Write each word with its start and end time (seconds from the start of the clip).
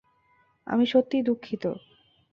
আমি 0.67 0.85
সত্যিই 0.85 1.23
দুঃখিত। 1.23 1.63